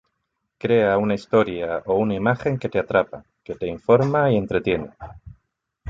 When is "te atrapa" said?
2.69-3.23